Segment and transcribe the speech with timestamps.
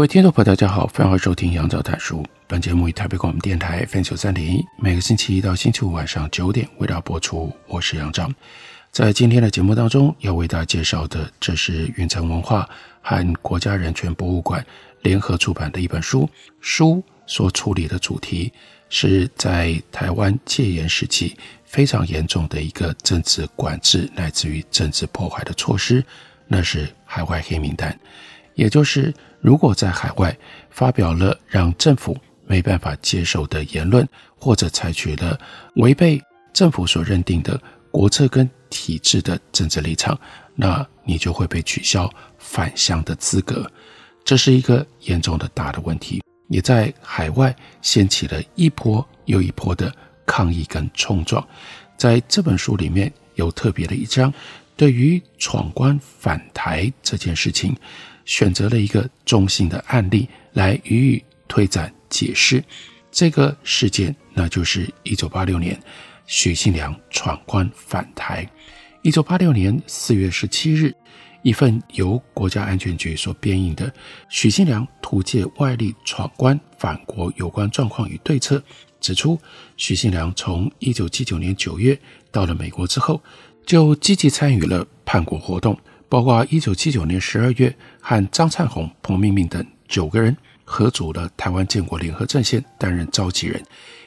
[0.00, 2.26] 各位听众朋友，大家好，欢迎收听杨照谈书。
[2.46, 7.52] 本节目以台北广播电台 F 九三点一，每个星期一到星期五晚上九点为大家播出。
[7.66, 8.26] 我是杨照。
[8.90, 12.66] 在今天的节目当中，要为大家介绍的，这是云城文化
[13.02, 14.64] 和国家人权博物馆
[15.02, 16.26] 联合出版的一本书。
[16.62, 18.50] 书所处理的主题
[18.88, 26.02] 是在台湾戒严时期非常严重的一个政治管制乃至于政治破坏的措施，
[26.48, 27.94] 那是海外黑名单，
[28.54, 29.12] 也就是。
[29.40, 30.36] 如果在海外
[30.70, 35.38] 发表了让政府没办法接受的言论，或者采取了
[35.76, 36.20] 违背
[36.52, 37.60] 政府所认定的
[37.90, 40.18] 国策跟体制的政治立场，
[40.54, 43.70] 那你就会被取消返乡的资格。
[44.24, 49.92] 这是一个严重的大的问题，也在海外掀起了一波又一波的
[50.26, 51.44] 抗议跟冲撞。
[51.96, 54.32] 在这本书里面有特别的一章，
[54.80, 57.76] 对于闯关返台这件事情。
[58.24, 62.64] 选择了一个中性的案例来予以推展解释，
[63.10, 65.78] 这个事件那就是一九八六年
[66.26, 68.48] 许信良闯关返台。
[69.02, 70.94] 一九八六年四月十七日，
[71.42, 73.90] 一份由国家安全局所编印的
[74.30, 78.58] 《许信良图借外力闯关返国有关状况与对策》
[79.00, 79.38] 指出，
[79.76, 81.98] 许信良从一九七九年九月
[82.30, 83.20] 到了美国之后，
[83.64, 85.78] 就积极参与了叛国活动。
[86.08, 93.62] 包括一九七九年十二月，和张灿红、彭明敏等九个人合组了台湾建国联合阵线，担任召集人。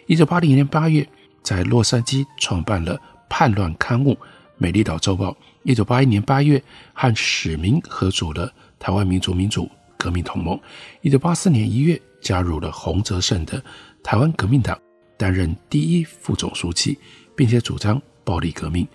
[0.06, 1.08] 一九八零年八月，
[1.42, 3.00] 在洛杉矶创办了
[3.30, 4.13] 叛乱刊物
[4.58, 5.31] 《美丽岛周报》。
[5.63, 6.62] 一九八一年八月，
[6.92, 10.59] 和史明合组了台湾民族民主革命同盟。
[11.00, 13.63] 一九八四年一月，加入了洪泽胜的
[14.03, 14.78] 台湾革命党，
[15.16, 17.00] 担任第一副总书记，
[17.34, 18.86] 并且主张暴力革命。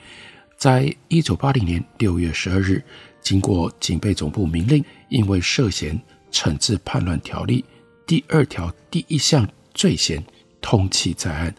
[0.59, 2.83] 在一九八零年六月十二日，
[3.21, 5.97] 经过警备总部明令，因为涉嫌
[6.33, 7.65] 惩治叛乱条例
[8.05, 10.21] 第二条第一项罪嫌，
[10.61, 11.55] 通缉在案，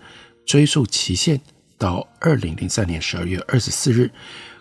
[0.45, 1.39] 追诉期限
[1.77, 4.11] 到二零零三年十二月二十四日。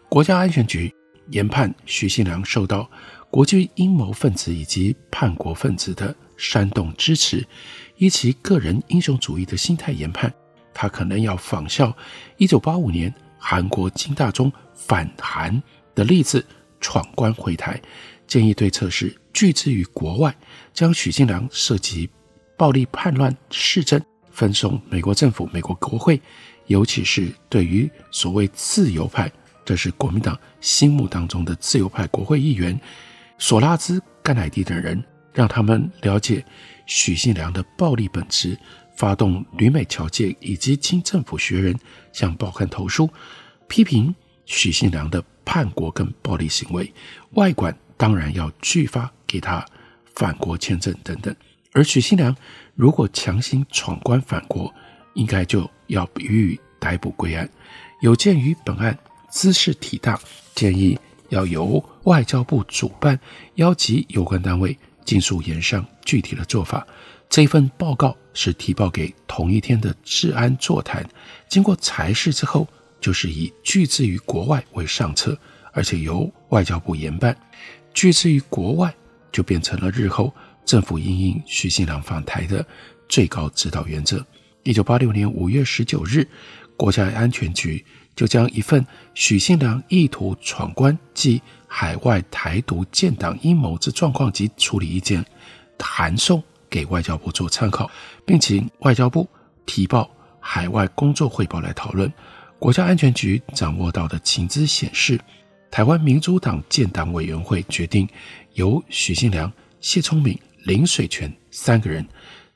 [0.08, 0.94] 国家安全局
[1.30, 2.88] 研判许信良受到
[3.30, 7.44] 国际阴谋分子以及叛国分子的煽动支持，
[7.96, 10.32] 依其个人英雄主义的心态研判，
[10.72, 11.92] 他可能要仿效
[12.36, 13.12] 一九八五年。
[13.38, 15.62] 韩国金大中反韩
[15.94, 16.44] 的例子，
[16.80, 17.80] 闯关回台，
[18.26, 20.36] 建议对策是拒之于国外，
[20.74, 22.08] 将许信良涉及
[22.56, 24.00] 暴力叛乱事证
[24.30, 26.20] 分送美国政府、美国国会，
[26.66, 29.30] 尤其是对于所谓自由派，
[29.64, 32.78] 这是国民党心目当中的自由派国会议员
[33.38, 36.44] 索拉兹、甘乃迪等人，让他们了解
[36.86, 38.58] 许信良的暴力本质。
[38.98, 41.78] 发动旅美侨界以及清政府学人
[42.12, 43.08] 向报刊投书，
[43.68, 44.12] 批评
[44.44, 46.92] 许信良的叛国跟暴力行为，
[47.34, 49.64] 外馆当然要拒发给他
[50.16, 51.32] 返国签证等等。
[51.72, 52.34] 而许信良
[52.74, 54.74] 如果强行闯关返国，
[55.14, 57.48] 应该就要予以逮捕归案。
[58.00, 58.98] 有鉴于本案
[59.30, 60.18] 兹事体大，
[60.56, 60.98] 建议
[61.28, 63.16] 要由外交部主办，
[63.54, 66.84] 邀集有关单位尽速研商具体的做法。
[67.28, 71.06] 这份报告是提报给同一天的治安座谈，
[71.48, 72.66] 经过裁示之后，
[73.00, 75.38] 就是以拒之于国外为上策，
[75.72, 77.36] 而且由外交部研办。
[77.92, 78.92] 拒之于国外
[79.30, 80.32] 就变成了日后
[80.64, 82.64] 政府应应许信良访台的
[83.08, 84.24] 最高指导原则。
[84.62, 86.26] 一九八六年五月十九日，
[86.76, 87.84] 国家安全局
[88.16, 88.84] 就将一份
[89.14, 95.24] 许信良意图闯关及海外台独建党阴谋之状况及处理意见
[95.78, 96.42] 函送。
[96.70, 97.90] 给外交部做参考，
[98.24, 99.28] 并请外交部
[99.66, 100.10] 提报
[100.40, 102.12] 海外工作汇报来讨论。
[102.58, 105.20] 国家安全局掌握到的情资显示，
[105.70, 108.08] 台湾民主党建党委员会决定
[108.54, 112.06] 由许信良、谢聪敏、林水泉三个人，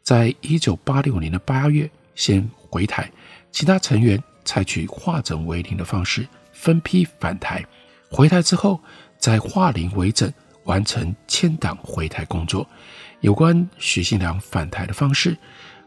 [0.03, 3.11] 在一九八六年的八月先回台，
[3.53, 7.65] 其他成员采取化整为零的方式分批返台。
[8.11, 8.81] 回台之后，
[9.19, 10.33] 再化零为整，
[10.65, 12.67] 完成迁党回台工作。
[13.23, 15.37] 有关许信良返台的方式，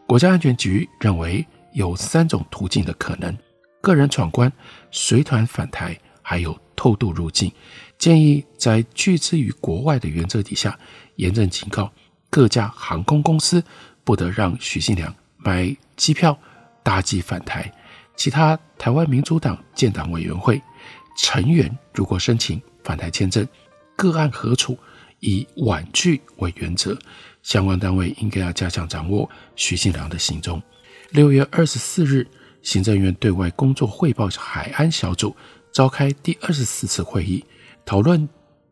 [0.08, 3.38] 国家安全局认为有三种途径的可能：
[3.82, 4.52] 个人闯关、
[4.90, 7.52] 随团返台，还有偷渡入境，
[7.98, 10.80] 建议在拒之于国外的原则底下，
[11.18, 11.92] 严正警告
[12.30, 13.62] 各家航空公司
[14.06, 16.38] 不得让许信良买机票
[16.84, 17.70] 搭机返台。
[18.16, 20.62] 其他台湾民主党建党委员会
[21.18, 23.46] 成员如果申请返台签证，
[23.98, 24.80] 个案何处，
[25.20, 26.98] 以婉拒为原则。
[27.44, 30.62] 相关单位应该要加强掌握许信良的行踪。
[31.12, 32.28] 六月二十四日，
[32.64, 35.36] 行政院对外工作汇报海安小组
[35.72, 37.46] 召开第二十四次会议，
[37.86, 38.28] 讨论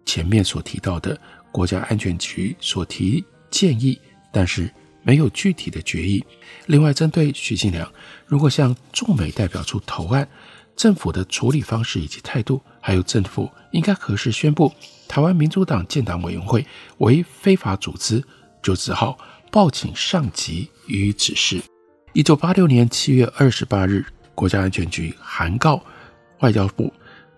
[0.06, 1.16] 前面所提到的
[1.51, 4.00] 国家安全局所提建议，
[4.31, 4.68] 但是
[5.04, 6.25] 没有具体的决议。
[6.66, 7.90] 另外，针对许信良
[8.25, 10.28] 如果向驻美代表处投案，
[10.75, 14.73] 政府的处理方式以及态度，还有政府应该何时宣布
[15.07, 16.65] 台湾民主党建党委员会
[16.97, 18.23] 为非法组织，
[18.61, 19.17] 就只好
[19.51, 21.61] 报请上级予以指示。
[22.13, 24.05] 一九八六年七月二十八日，
[24.35, 25.81] 国家安全局函告
[26.39, 26.91] 外交部，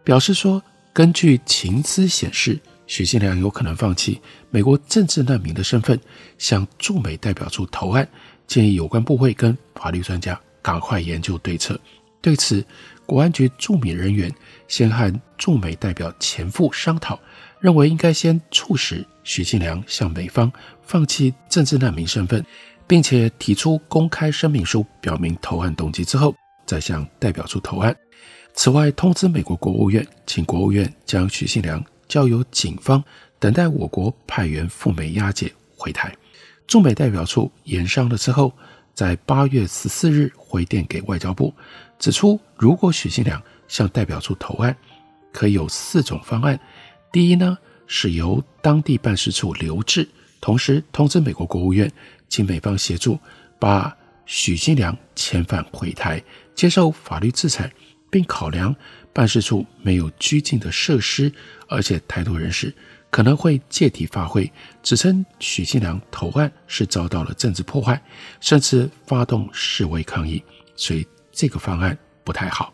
[0.04, 0.62] 表示说，
[0.94, 6.00] 根据情资显示，许信良有可能放弃美国政治难民的身份，
[6.38, 8.08] 向驻美代表处投案，
[8.48, 11.80] 建议有关部会跟法律专家赶快研究对策。
[12.26, 12.66] 对此，
[13.06, 14.34] 国安局驻美人员
[14.68, 17.20] 先和驻美代表前夫商讨，
[17.60, 20.52] 认为应该先促使许信良向美方
[20.82, 22.44] 放弃政治难民身份。
[22.88, 26.36] 并且提出公开声明书，表明投案动机之后，
[26.66, 27.96] 再向代表处投案。
[28.56, 33.04] 此外，通知美国国务院，请国务院将许信良交由警方
[33.40, 36.12] 等待我国派员赴美押解回台。
[36.68, 38.52] 驻美代表处研商了之后，
[38.96, 41.54] 在八月十四日回电给外交部，
[42.00, 44.76] 指出如果许信良向代表处投案，
[45.32, 46.60] 可以有四种方案。
[47.12, 47.58] 第一呢，
[47.88, 50.08] 是由当地办事处留置，
[50.42, 51.92] 同时通知美国国务院。
[52.28, 53.20] 请美方协助
[53.60, 53.96] 把
[54.26, 56.22] 许信良遣返回台，
[56.56, 57.72] 接受法律制裁，
[58.10, 58.76] 并考量
[59.14, 61.32] 办事处没有拘禁的设施，
[61.70, 62.74] 而且台独人士
[63.12, 64.52] 可能会借题发挥，
[64.82, 68.02] 指称许信良投案是遭到了政治破坏，
[68.42, 70.44] 甚至发动示威抗议，
[70.76, 72.74] 所以这个方案不太好。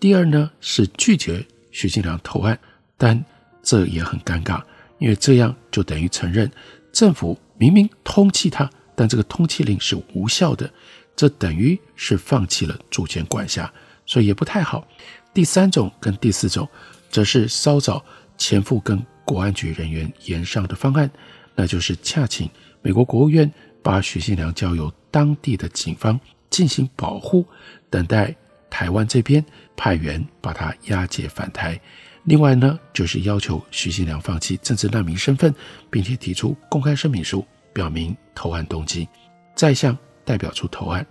[0.00, 2.58] 第二呢，是拒绝许信良投案，
[2.96, 3.24] 但
[3.62, 4.60] 这也很尴尬，
[4.98, 6.50] 因为这样就等于承认
[6.92, 7.38] 政府。
[7.58, 10.68] 明明通缉他，但这个通缉令是无效的，
[11.14, 13.72] 这等于是放弃了主权管辖，
[14.04, 14.84] 所以也不太好。
[15.32, 16.68] 第三种跟第四种，
[17.08, 18.04] 则是稍早
[18.36, 21.08] 前夫跟国安局人员研商的方案，
[21.54, 22.50] 那就是洽请
[22.80, 23.48] 美国国务院
[23.80, 26.18] 把许信良交由当地的警方
[26.50, 27.46] 进行保护，
[27.92, 28.34] 等待
[28.70, 29.44] 台湾这边
[29.76, 31.78] 派员把他押解返台。
[32.24, 35.54] 另外呢，就是要求许信良放弃政治难民身份，
[35.90, 37.44] 并且提出公开声明书，
[37.74, 39.06] 表明投案动机，
[39.54, 41.06] 再向代表处投案。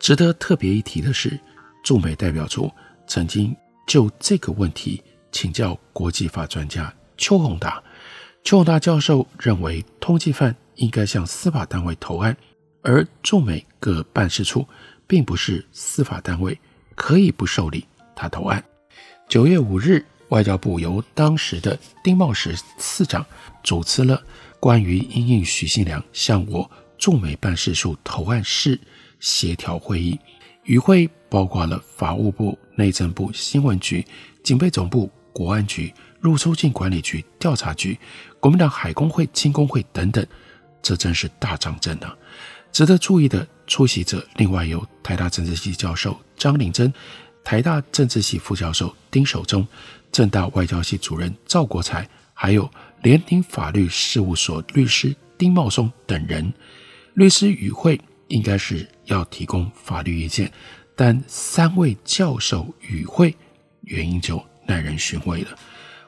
[0.00, 1.38] 值得特别一提的是，
[1.84, 2.68] 驻美代表处
[3.06, 3.54] 曾经
[3.86, 5.00] 就这个问题
[5.30, 7.80] 请教国际法专家邱宏达。
[8.42, 12.36] 邱宏达教授认为，通缉犯应该向司法单位投案，
[12.82, 14.66] 而驻美各办事处
[15.06, 16.58] 并不是司法单位，
[16.94, 18.62] 可以不受理他投案。
[19.28, 20.04] 九月五日。
[20.30, 23.24] 外交部由当时的丁茂时次长
[23.62, 24.20] 主持了
[24.58, 26.68] 关于因应许信良向我
[26.98, 28.80] 驻美办事处投案事
[29.20, 30.18] 协调会议，
[30.64, 34.04] 与会包括了法务部、内政部、新闻局、
[34.42, 37.96] 警备总部、国安局、入出境管理局、调查局、
[38.40, 40.26] 国民党海工会、青工会等等，
[40.82, 42.16] 这真是大仗阵啊！
[42.74, 46.92] 值得注意的出席者，另外有台大政治系教授张领珍、
[47.44, 49.64] 台大政治系副教授丁守中。
[50.10, 52.68] 政大外交系主任赵国才，还有
[53.02, 56.52] 联鼎法律事务所律师丁茂松等人，
[57.14, 60.52] 律师与会应该是要提供法律意见，
[60.96, 63.36] 但三位教授与会
[63.82, 65.56] 原因就耐人寻味了。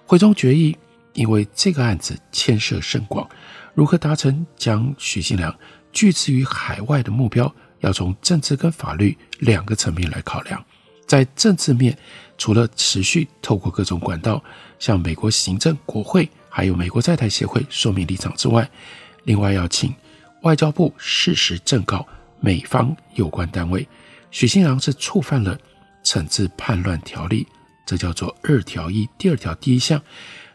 [0.05, 0.77] 会中决议，
[1.15, 3.29] 因为这个案子牵涉甚广，
[3.75, 5.53] 如何达成将许信良
[5.97, 7.51] 拒之于海外的目标，
[7.81, 10.63] 要从政治跟法律两个层面来考量。
[11.07, 11.97] 在政治面，
[12.37, 14.45] 除了持续透过各种管道
[14.79, 18.69] 向美国行政、国会，还有美国在台协会说明立场之外，
[19.25, 19.95] 另外要请
[20.43, 22.07] 外交部适时正告
[22.41, 23.89] 美方有关单位，
[24.31, 25.59] 许信良是触犯了
[26.05, 27.47] 惩治叛乱条例，
[27.87, 29.99] 这叫做二条一第二条第一项，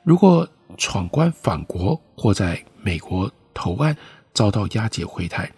[0.04, 3.98] 如果闯关返国或在美国投案
[4.34, 5.52] 遭到押解回台，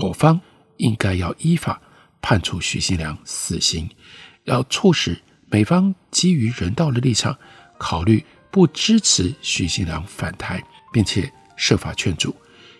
[0.00, 0.40] 我方
[0.76, 1.80] 应该要依法
[2.20, 3.88] 判处许信良死刑。
[4.44, 7.36] 要促使美方基于人道的立场，
[7.78, 12.34] 考虑不支持许信良返台，并且设法劝阻。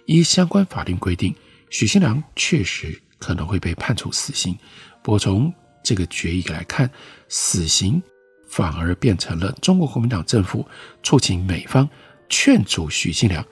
[0.07, 1.35] 依相关法令规定，
[1.71, 4.57] 许信良确实可能会被判处死刑。
[5.03, 6.91] 不过从这个决议来看，
[7.29, 8.03] 死刑
[8.49, 10.67] 反而变成了中国国民党政府
[11.03, 11.89] 促请美方
[12.29, 13.45] 劝阻许信良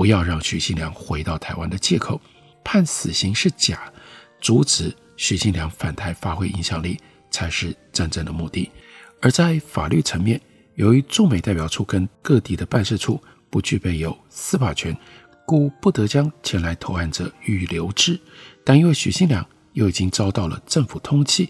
[0.00, 2.18] 不要让许信良回到台湾的借口。
[2.64, 3.92] 判死刑是假，
[4.40, 6.98] 阻止许信良返台发挥影响力
[7.30, 8.70] 才是真正的目的。
[9.20, 10.40] 而在法律层面，
[10.76, 14.96] 由于驻美代表处跟各地的办事处不具备有司法权，
[15.44, 18.18] 故不得将前来投案者予以留置。
[18.64, 21.46] 但因为许信良又已经遭到了政府通缉，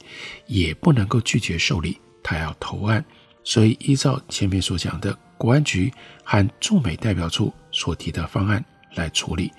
[0.48, 3.04] 也不能够拒绝受理他要投案，
[3.44, 5.92] 所以依照前面所讲的国安局
[6.24, 8.62] 和驻美代表处所提的方案
[8.94, 9.50] 来处理。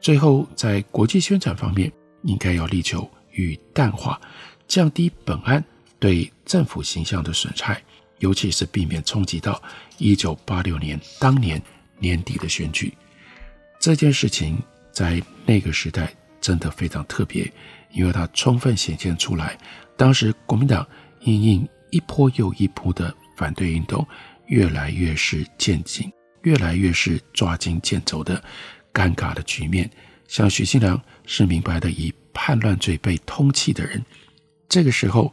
[0.00, 1.90] 最后，在国际宣传方面，
[2.22, 4.20] 应该要力求予以淡化，
[4.68, 5.62] 降低本案
[5.98, 7.82] 对政府形象的损害，
[8.18, 9.60] 尤其是避免冲击到
[9.98, 11.60] 一九八六年当年
[11.98, 12.94] 年底的选举。
[13.80, 14.56] 这件事情
[14.92, 17.52] 在那个时代真的非常特别，
[17.90, 19.58] 因为它充分显现出来，
[19.96, 20.86] 当时国民党
[21.22, 24.06] 因应一波又一波的反对运动，
[24.46, 26.12] 越来越是渐进，
[26.44, 28.42] 越来越是抓襟见肘的。
[28.92, 29.90] 尴尬的局面，
[30.28, 34.00] 像许新良是明白的以叛乱罪被通缉的人，
[34.68, 35.32] 这个时候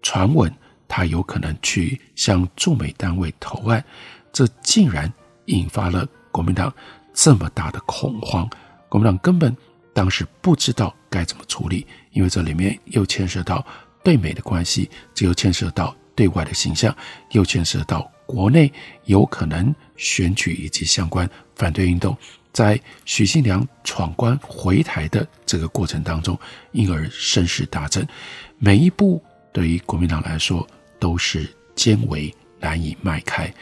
[0.00, 0.48] 传闻
[0.86, 3.84] 他有可能去向驻美单位投案，
[4.32, 5.12] 这竟然
[5.46, 6.72] 引发了国民党
[7.12, 8.48] 这么大的恐慌。
[8.88, 9.56] 国民党根本
[9.92, 13.66] 当时不知道该怎么处理，因为这里面又牵涉到
[14.04, 16.96] 对美的关系，这又牵涉到对外的形象，
[17.32, 18.72] 又牵涉到国内
[19.06, 22.16] 有可能选举以及相关反对运动。
[22.52, 26.36] 在许信良闯关回台的这个过程当中，
[26.72, 28.04] 因而声势大振，
[28.58, 30.66] 每一步对于国民党来说
[30.98, 33.52] 都是艰危难以迈开。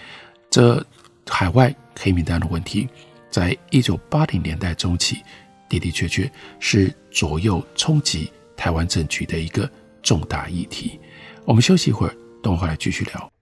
[0.49, 0.83] 这
[1.27, 2.89] 海外黑名单的问题，
[3.31, 5.23] 在一九八零年代中期
[5.69, 9.71] 的的确确是左右冲击台湾政局的一个
[10.03, 10.99] 重大议题。
[11.45, 13.38] 我们休息一会儿，等会儿来继续聊。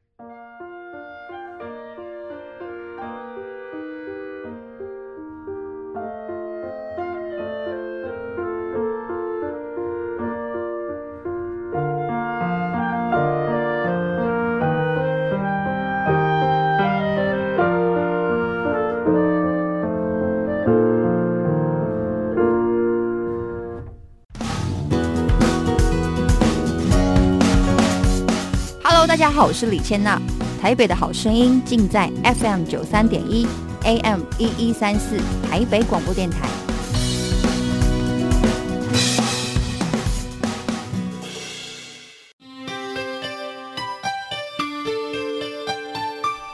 [29.56, 30.20] 是李千娜。
[30.60, 33.46] 台北的好声音尽在 FM 九三点一
[33.84, 35.16] ，AM 一一三四，
[35.48, 36.46] 台北广播电台。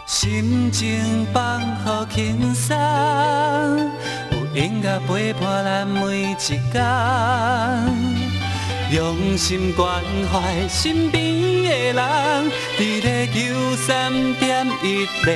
[0.07, 2.77] 心情放好轻松，
[4.31, 6.63] 有音乐陪伴咱每一天。
[8.93, 11.22] 用心关怀身边
[11.93, 15.33] 人，伫咧九三点一个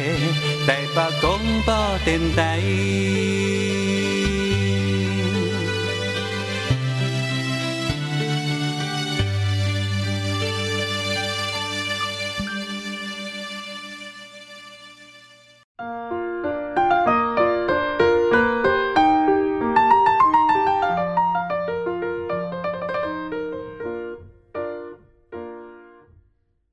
[0.67, 3.76] 台北广播电台。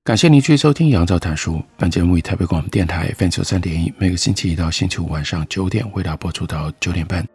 [0.06, 1.54] 感谢您继续收听《杨照谈书》。
[1.78, 7.26] 本节目以台北广播电台 FM 九三点一，每个星期一到星期五晚上九点为大家播出到九点半。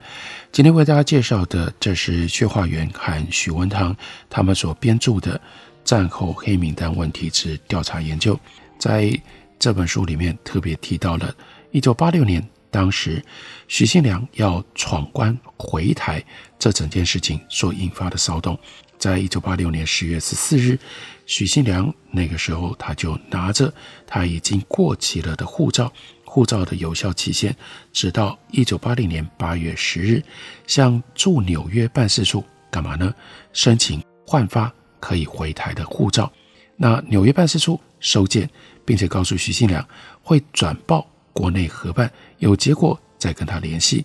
[0.53, 3.97] 今天为大家介绍的，这是薛化元和许文堂
[4.29, 5.39] 他们所编著的
[5.83, 8.35] 《战后黑名单问题之调查研究》。
[8.79, 9.19] 在
[9.59, 11.35] 这本书里面特别提到了
[11.71, 13.25] 一九八六年，当时
[13.67, 16.23] 许信良要闯关回台
[16.59, 18.59] 这整件事情所引发的骚动。
[18.99, 20.79] 在一九八六年十月十四日。
[21.27, 23.73] 许信良那个时候，他就拿着
[24.07, 25.93] 他已经过期了的护照，
[26.25, 27.55] 护照的有效期限
[27.93, 30.23] 直到一九八零年八月十日，
[30.67, 33.15] 向驻纽约办事处干嘛呢？
[33.53, 36.33] 申请换发可以回台的护照。
[36.77, 38.49] 那纽约办事处收件，
[38.87, 39.87] 并且告诉许信良
[40.23, 44.05] 会转报国内核办，有结果再跟他联系，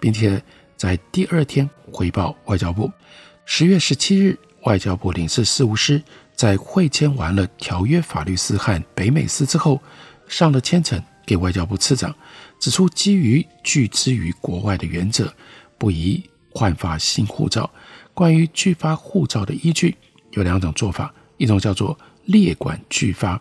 [0.00, 0.42] 并且
[0.76, 2.90] 在第二天回报外交部。
[3.46, 6.02] 十月十七日，外交部领事事务司。
[6.34, 9.80] 在会签完了条约法律司和北美司之后，
[10.26, 12.12] 上了签呈给外交部次长，
[12.58, 15.32] 指出基于拒之于国外的原则，
[15.78, 17.70] 不宜换发新护照。
[18.14, 19.94] 关于拒发护照的依据
[20.32, 23.40] 有两种做法，一种叫做列管拒发，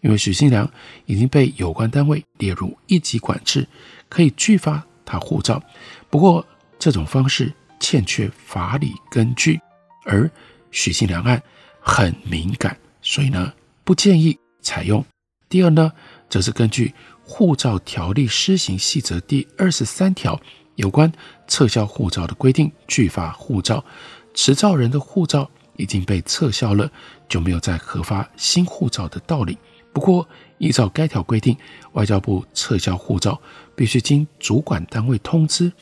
[0.00, 0.68] 因为许信良
[1.06, 3.68] 已经被有关单位列入一级管制，
[4.08, 5.62] 可以拒发他护照。
[6.10, 6.44] 不过
[6.76, 9.60] 这种方式欠缺法理根据，
[10.06, 10.30] 而
[10.70, 11.42] 许信良案。
[11.84, 15.04] 很敏感，所以呢，不建议采用
[15.48, 15.90] 第二呢，
[16.30, 20.40] 则是根据护照条例施行细则第二十三条
[20.76, 21.12] 有关
[21.48, 23.84] 撤销护照的规定，拒发护照，
[24.32, 26.88] 持照人的护照已经被撤销了，
[27.28, 29.58] 就没有再核发新护照的道理。
[29.92, 30.26] 不过，
[30.58, 31.56] 依照该条规定，
[31.94, 33.42] 外交部撤销护照
[33.74, 35.72] 必须经主管单位通知。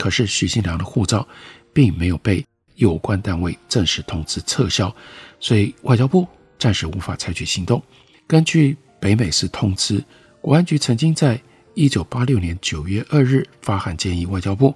[0.00, 1.28] 可是许信良的护照
[1.74, 2.42] 并没有被
[2.76, 4.92] 有关单位正式通知撤销，
[5.38, 6.26] 所以外交部
[6.58, 7.82] 暂时无法采取行动。
[8.26, 10.02] 根据北美司通知，
[10.40, 11.38] 国安局曾经在
[11.74, 14.74] 一九八六年九月二日发函建议外交部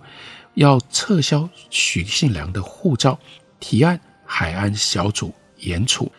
[0.57, 3.19] 要撤销许信良的护照，
[3.59, 6.13] 提案海安小组研处，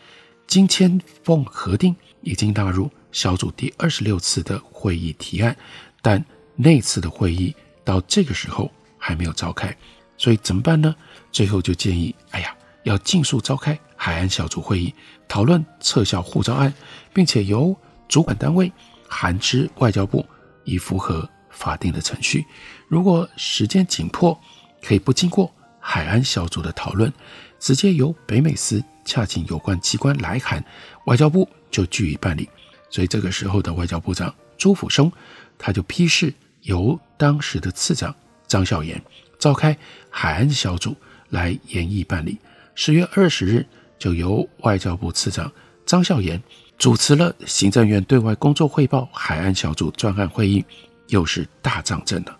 [0.48, 5.56] 经签奉核定，已经纳入小组第二十六次的会议提案，
[6.02, 8.72] 但那次的会议到这个时候
[9.06, 9.72] 还没有召开，
[10.18, 10.96] 所以怎么办呢？
[11.32, 14.92] 最后就建议，哎呀，要尽速召开海安小组会议，
[15.28, 16.74] 讨论撤销护照案，
[17.14, 18.72] 并且由主管单位
[19.08, 20.26] 函知外交部，
[20.64, 22.44] 以符合法定的程序。
[22.88, 24.36] 如果时间紧迫，
[24.82, 27.14] 可以不经过海安小组的讨论，
[27.60, 30.66] 直接由北美司洽请有关机关来函，
[31.06, 32.50] 外交部就据以办理。
[32.90, 35.12] 所以这个时候的外交部长朱抚松，
[35.60, 38.16] 他就批示由当时的次长
[38.48, 39.02] 张孝炎
[39.40, 39.78] 召开
[40.10, 40.96] 海安小组
[41.30, 42.38] 来研议办理。
[42.75, 43.66] 十月二十日，
[43.98, 45.52] 就由外交部次长
[45.86, 46.42] 张孝炎
[46.78, 50.64] 主持了行政院对外工作汇报海安小组专案会议，
[51.08, 52.38] 又是大仗正了。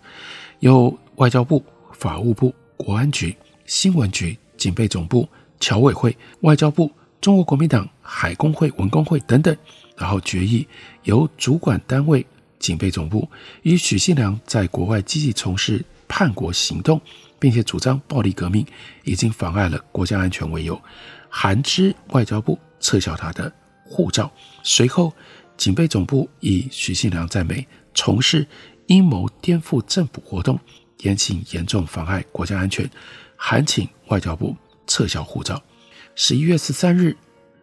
[0.60, 3.34] 由外交部、法务部、国安局、
[3.64, 5.28] 新闻局、警备总部、
[5.60, 9.56] 侨委会、外交部、中国国民党海工会、文工会等等，
[9.96, 10.66] 然后决议
[11.04, 12.24] 由主管单位
[12.58, 13.28] 警备总部
[13.62, 15.84] 与许信良在国外积极从事
[16.18, 16.98] 叛国行动，
[17.38, 18.66] 并且主张暴力革命
[19.04, 20.80] 已经妨碍了国家安全为由，
[21.28, 23.52] 韩知外交部撤销他的
[23.84, 24.32] 护照。
[24.62, 25.12] 随后，
[25.58, 28.46] 警备总部以许信良在美从事
[28.86, 30.58] 阴谋颠覆政府活动，
[31.00, 32.90] 言行严重妨碍国家安全，
[33.36, 35.62] 函请外交部撤销护照。
[36.14, 37.14] 十一月十三日，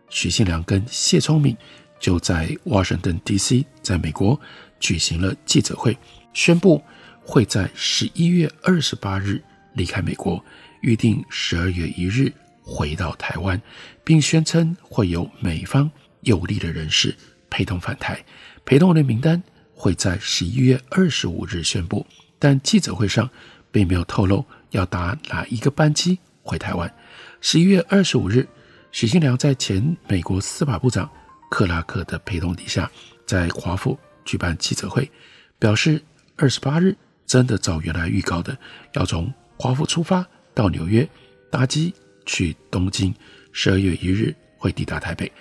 [0.10, 1.58] 许信良跟谢聪敏
[2.00, 3.66] 就在华盛顿 D.C.
[3.82, 4.39] 在美国
[4.80, 5.98] 举行了记者会，
[6.36, 6.80] 宣布
[7.26, 9.42] 会在十一月二十八日
[9.74, 10.44] 离开美国，
[10.82, 12.32] 预定十二月一日
[12.62, 13.60] 回到台湾，
[14.04, 15.90] 并宣称会有美方
[16.22, 17.16] 有利的人士
[17.50, 18.24] 陪同返台，
[18.66, 19.42] 陪同人名单
[19.74, 22.06] 会在十一月二十五日宣布，
[22.38, 23.30] 但记者会上
[23.72, 26.94] 并没有透露要搭哪一个班机回台湾。
[27.42, 28.48] 十一月二十五日，
[28.92, 31.10] 许信良在前美国司法部长
[31.50, 32.92] 克拉克的陪同底下，
[33.26, 35.10] 在华府举办记者会，
[35.58, 36.02] 表示
[36.36, 36.96] 二十八日
[37.34, 38.56] 真的照原来预告的，
[38.93, 41.10] 要从华府出发到纽约，
[41.50, 41.91] 搭机
[42.28, 43.12] 去东京，
[43.52, 45.32] 十二月一日会抵达台北。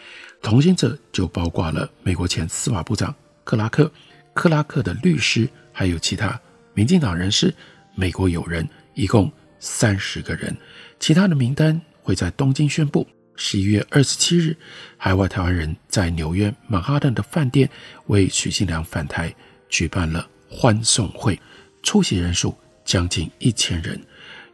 [0.40, 3.92] 同行者就包括了美国前司法部长克拉克、
[4.32, 6.40] 克拉克的律师，还有其他
[6.72, 7.54] 民进党人士、
[7.94, 10.56] 美国友人，一共三十个人。
[10.98, 13.06] 其他的名单会在东京宣布。
[13.36, 14.56] 十一月二十七日，
[14.96, 17.68] 海外台湾人在纽约曼哈顿的饭店
[18.06, 19.34] 为许信良返台
[19.68, 21.38] 举办了欢送会，
[21.82, 24.00] 出席人数将近一千人。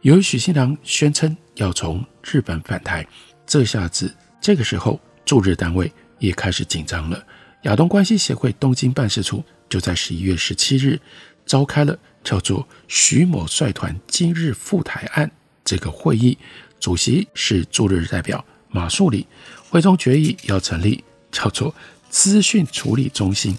[0.01, 3.05] 由于许新良宣称要从日本返台，
[3.45, 4.99] 这下子这个时候。
[5.25, 7.23] 驻日单位也开始紧张了。
[7.61, 10.99] 亚东关系协会东京办事处就在十一月十七日
[11.45, 15.29] 召开了叫做“许某率团今日赴台案”
[15.63, 16.35] 这个会议，
[16.79, 19.27] 主席是驻日代表马树礼。
[19.69, 21.75] 会中决议要成立叫做
[22.09, 23.55] “资讯处理中心”，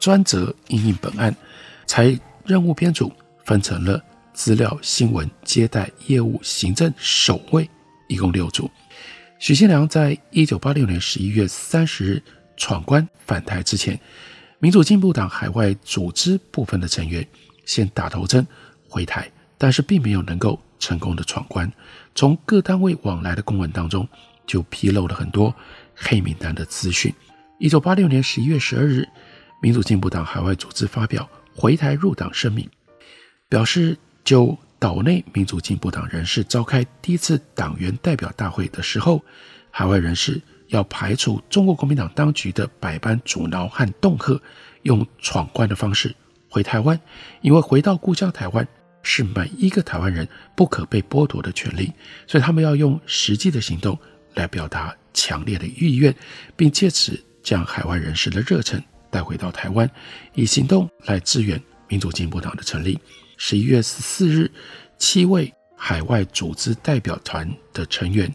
[0.00, 1.36] 专责应应本案。
[1.86, 2.18] 才
[2.50, 3.12] 任务编组
[3.44, 4.02] 分成了
[4.34, 7.70] 资料、新闻、接待、业务、行政、守卫，
[8.08, 8.68] 一共六组。
[9.38, 12.22] 许信良在一九八六年十一月三十日
[12.56, 13.96] 闯关返台之前，
[14.58, 17.24] 民主进步党海外组织部分的成员
[17.64, 18.44] 先打头阵
[18.88, 21.72] 回台，但是并没有能够成功的闯关。
[22.16, 24.08] 从各单位往来的公文当中，
[24.44, 25.54] 就披露了很多
[25.94, 27.14] 黑名单的资讯。
[27.60, 29.08] 一九八六年十一月十二日，
[29.62, 32.68] 民主进步党海外组织发表回台入党声明，
[33.48, 34.58] 表示就。
[34.80, 39.22] 岛内民主进步党人士召开第一次党员代表大会的时候，
[39.70, 44.40] 海外人士要排除中国国民党当局的百般阻挠和恫吓，
[44.84, 46.16] 用闯关的方式
[46.48, 46.98] 回台湾，
[47.42, 48.66] 因为回到故乡台湾
[49.02, 51.92] 是每一个台湾人不可被剥夺的权利，
[52.26, 53.98] 所以他们要用实际的行动
[54.32, 56.16] 来表达强烈的意愿，
[56.56, 59.90] 并借此将海外人士的热忱带回到台湾，
[60.34, 62.98] 以行动来支援民主进步党的成立。
[63.36, 64.50] 十一月十四日，
[64.98, 68.32] 七位海外组织代表团的成员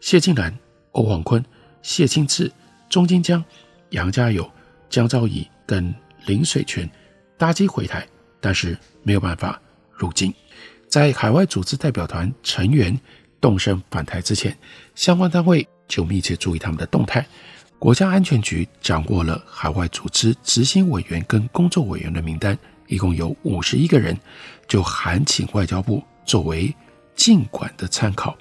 [0.00, 0.56] 谢静兰、
[0.92, 1.44] 欧黄坤、
[1.82, 2.50] 谢清志、
[2.88, 3.44] 钟金江、
[3.90, 4.50] 杨家友、
[4.88, 5.94] 江昭仪跟
[6.26, 6.88] 林水泉
[7.36, 8.06] 搭机回台，
[8.40, 9.60] 但是没有办法
[9.92, 10.32] 入境。
[10.88, 12.98] 在海外组织代表团成员
[13.40, 14.56] 动身返台之前，
[14.94, 17.26] 相关单位就密切注意他们的动态。
[17.78, 24.18] 国家安全局掌握了海外组织执行委员跟工作委员的名单，一共有五十一个人，
[24.66, 26.74] 就函请外交部作为
[27.14, 28.36] 进管的参考。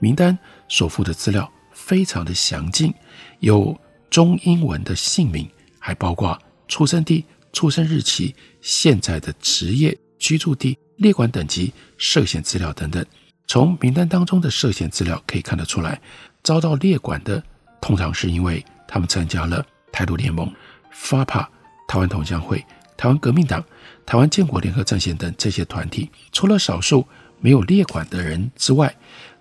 [0.00, 0.36] 名单
[0.68, 2.92] 所附的资料非常的详尽，
[3.38, 3.78] 有
[4.10, 5.48] 中英文的姓名，
[5.78, 13.04] 还包括出生地、出生日期、现在的职业、居住地、列管等级、涉嫌资料等等。
[13.46, 16.00] 从名单当中的涉嫌资料可以看得出来，
[16.42, 17.42] 遭到列管的
[17.80, 20.52] 通常是因为他们参加了台独联盟、
[20.92, 21.46] FAPA、
[21.86, 22.64] 台湾同乡会、
[22.96, 23.62] 台湾革命党、
[24.04, 26.10] 台湾建国联合战线等这些团体。
[26.32, 27.06] 除了少数
[27.38, 28.92] 没有列管的人之外，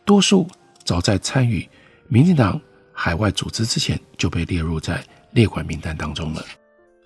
[0.05, 0.47] 多数
[0.83, 1.67] 早在参与
[2.07, 2.62] 民进党
[2.93, 6.45] 海外组织之前就被列入在列管名单当中了。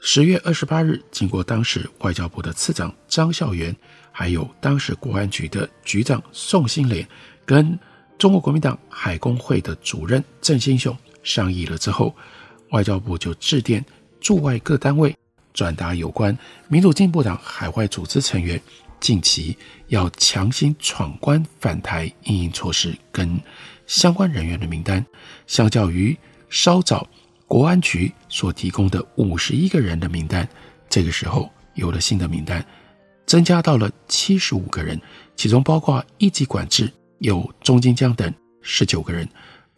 [0.01, 3.75] 十月二十八日，经过当时外交部的次长张孝源，
[4.11, 7.07] 还有当时国安局的局长宋新莲，
[7.45, 7.77] 跟
[8.17, 12.15] 中国国民党海工会的主任郑兴雄商议了之后，
[12.71, 13.83] 外交部就致电
[14.19, 15.15] 驻外各单位，
[15.53, 18.61] 转达有关民主进步党海外组织成员。
[18.99, 19.57] 近期
[19.87, 23.41] 要强行闯关返台因应措施跟
[23.87, 25.03] 相关人员的名单，
[25.47, 26.15] 相较于
[26.51, 27.07] 稍早
[27.47, 30.47] 国安局所提供的五十一个人的名单，
[30.87, 32.63] 这个时候有了新的名单，
[33.25, 35.01] 增加到了七十五个人，
[35.35, 38.31] 其中包括一级管制有钟金江等
[38.61, 39.27] 十九个人，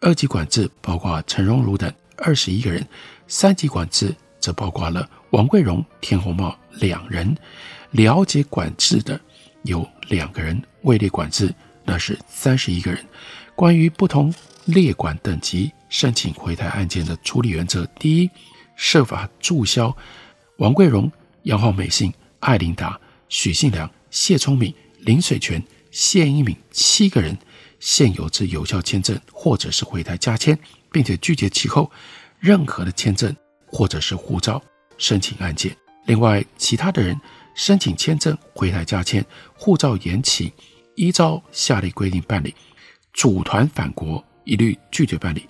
[0.04, 2.86] 二级管制包括陈荣儒等二十一个人，
[3.26, 7.34] 三级管制则包括了王贵荣、田宏茂两人。
[7.92, 9.18] 了解管制的
[9.62, 11.54] 有两个人，位列管制
[11.86, 13.02] 那是三十一个人。
[13.56, 14.32] 关于不同
[14.66, 18.30] 列管等级申请回台案件的处理原则：第一，
[18.76, 19.96] 设法注销
[20.58, 21.10] 王贵荣、
[21.44, 27.38] 杨浩美信、艾琳达、许信良、谢聪敏、林水泉、谢一敏七个人
[27.84, 30.58] 现有之有效签证或者是回台加签，
[30.90, 31.90] 并且拒绝其后
[32.40, 34.62] 任何的签证或者是护照
[34.96, 35.76] 申请案件。
[36.06, 37.14] 另外，其他的人。
[37.56, 39.24] 申请签证、回台加签、
[39.56, 40.52] 护照延期，
[40.96, 42.52] 依照下列规定办理；
[43.12, 45.42] 组团返国一律拒绝办理；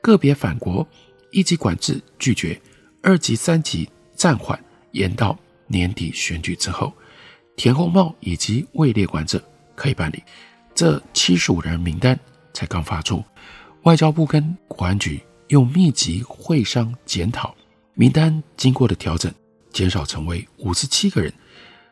[0.00, 0.86] 个别返国
[1.32, 2.62] 一级管制拒绝，
[3.02, 4.56] 二级、三级暂缓，
[4.92, 6.92] 延到年底选举之后。
[7.56, 9.42] 田宏茂以及未列管者
[9.74, 10.22] 可以办理。
[10.78, 12.16] 这七十五人名单
[12.54, 13.24] 才刚发出，
[13.82, 17.52] 外交部跟国安局又密集会商检讨，
[17.94, 19.34] 名单经过的调整，
[19.72, 21.34] 减少成为五十七个人。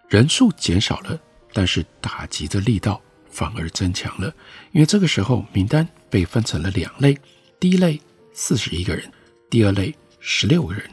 [0.09, 1.18] 人数减少了，
[1.53, 4.33] 但是打击的力道反而增强了。
[4.70, 7.18] 因为这个时候名单被分成了两类：
[7.59, 8.01] 第一类
[8.33, 9.11] 四十一个人，
[9.51, 10.88] 第二类十六个人。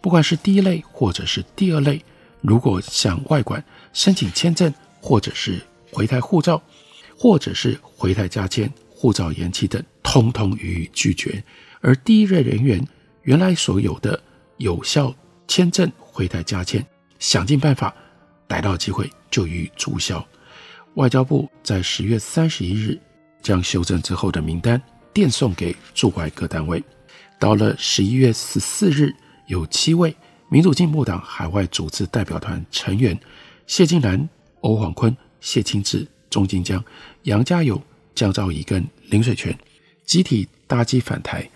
[0.00, 2.02] 不管是第一类或者是第二类，
[2.40, 5.60] 如果向外管申请签证，或者是
[5.92, 6.62] 回台护照，
[7.16, 11.42] 或者是回台加签、护照延期等，通通予以拒绝。
[11.80, 12.86] 而第一类人员
[13.22, 14.20] 原来所有的
[14.56, 15.14] 有效
[15.46, 16.84] 签证回台加签，
[17.18, 17.94] 想尽办法。
[18.46, 20.24] 逮到机会就予以注销。
[20.96, 23.00] 外交部在十月三十一日
[23.42, 24.80] 将修正之后的名单
[25.14, 26.84] 电送给驻外各单位。
[27.40, 29.10] 到了十一月十四日，
[29.46, 30.14] 有七位
[30.50, 33.18] 民主进步党海外组织代表团成员
[33.66, 34.28] 谢金兰、
[34.60, 36.84] 欧黄坤、谢清志、钟金江、
[37.22, 37.80] 杨家友、
[38.12, 39.56] 江兆仪跟林水泉
[40.04, 41.48] 集体搭机返台。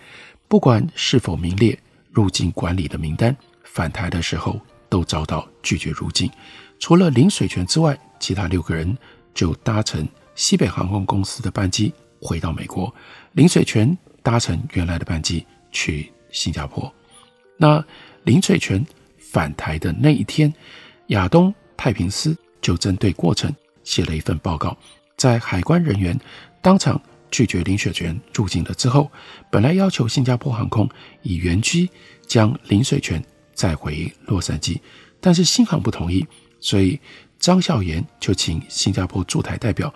[0.46, 1.76] 不管是否名列
[2.12, 6.30] 入境管理的名单，返台的时候都遭到拒绝入境。
[6.78, 8.96] 除了林水泉之外，其他六个人
[9.34, 12.94] 就搭乘西北航空公司的班机回到美国。
[13.32, 16.90] 林水泉搭乘原来的班机去新加坡。
[17.56, 17.84] 那
[18.22, 18.86] 林水泉
[19.18, 20.54] 返台的那一天，
[21.08, 23.52] 亚东太平司就针对过程
[23.88, 24.76] 写了一份报告。
[25.16, 26.18] 在海关人员
[26.60, 29.10] 当场拒绝林水泉入境了之后，
[29.50, 30.86] 本来要求新加坡航空
[31.22, 31.88] 以原机
[32.26, 33.24] 将林水泉
[33.54, 34.78] 载回洛杉矶，
[35.20, 36.26] 但是新航不同意。
[36.60, 37.00] 所以
[37.38, 39.92] 张孝言就请新加坡驻台代表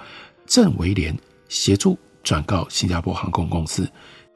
[0.47, 1.15] 郑维廉
[1.49, 3.87] 协助转告新加坡航空公司，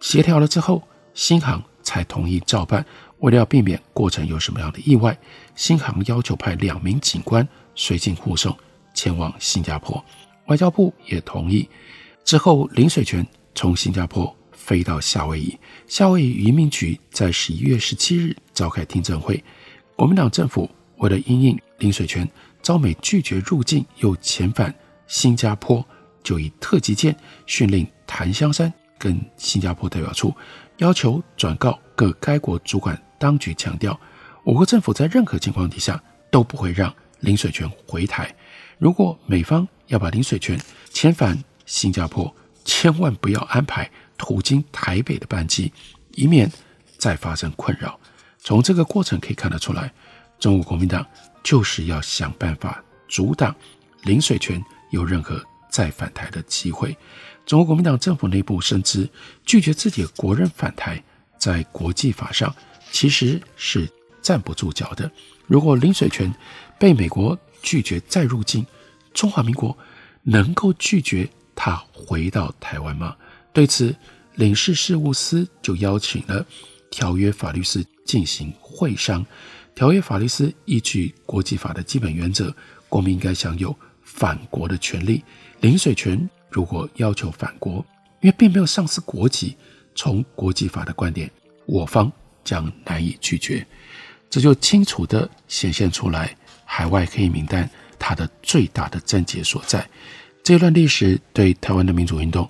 [0.00, 2.84] 协调了之后，新航才同意照办。
[3.20, 5.18] 为了要避免过程有什么样的意外，
[5.54, 8.54] 新航要求派两名警官随行护送
[8.96, 10.04] 前往新加坡，
[10.46, 11.68] 外交部也同意。
[12.24, 15.56] 之后，林水泉从新加坡飞到夏威夷，
[15.86, 19.44] 夏威夷移民局在十一月十七日召开听证会，
[19.94, 21.56] 国民党政府为了因应。
[21.78, 22.26] 林水泉
[22.62, 24.74] 遭美拒绝入境，又遣返
[25.06, 25.86] 新加坡，
[26.24, 30.34] 就以特急舰训令檀香山跟新加坡代表处，
[30.78, 34.00] 要求转告各该国主管当局，强调
[34.42, 38.34] 我国政府在任何情况底下都不会让林水泉回台。
[38.78, 40.60] 如果美方要把林水泉
[40.92, 42.34] 遣返新加坡，
[42.64, 45.72] 千万不要安排途经台北的班机，
[46.12, 46.50] 以免
[46.98, 47.98] 再发生困扰。
[48.38, 49.92] 从这个过程可以看得出来，
[50.38, 51.04] 中国国民党
[51.42, 53.54] 就是要想办法阻挡
[54.02, 56.96] 林水泉有任何再返台的机会。
[57.46, 59.08] 中国国民党政府内部深知，
[59.44, 61.02] 拒绝自己的国人返台，
[61.38, 62.54] 在国际法上
[62.92, 63.88] 其实是
[64.20, 65.10] 站不住脚的。
[65.46, 66.32] 如果林水泉
[66.78, 68.64] 被美国拒绝再入境，
[69.12, 69.76] 中华民国
[70.22, 73.16] 能够拒绝他回到台湾吗？
[73.52, 73.94] 对此，
[74.34, 76.44] 领事事务司就邀请了
[76.90, 79.24] 条约法律司进行会商。
[79.74, 82.54] 条约法律司依据国际法的基本原则，
[82.88, 85.22] 国民应该享有反国的权利。
[85.60, 87.84] 林水泉如果要求反国，
[88.20, 89.56] 因为并没有丧失国籍，
[89.94, 91.30] 从国际法的观点，
[91.66, 92.10] 我方
[92.44, 93.66] 将难以拒绝。
[94.28, 96.36] 这就清楚地显现出来。
[96.66, 97.66] 海外黑名单，
[97.98, 99.88] 它的最大的症结所在。
[100.42, 102.48] 这段历史对台湾的民主运动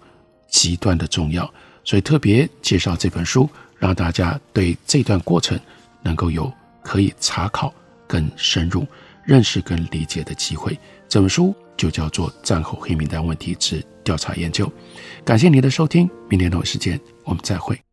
[0.49, 1.49] 极端的重要，
[1.85, 3.49] 所以特别介绍这本书，
[3.79, 5.59] 让大家对这段过程
[6.03, 6.53] 能够有
[6.83, 7.73] 可以查考、
[8.07, 8.87] 更深入
[9.25, 10.77] 认识跟理解的机会。
[11.09, 14.67] 这本书就叫做《战后黑名单问题之调查研究》。
[15.25, 17.86] 感谢您的收听，明天同一时间我们再会。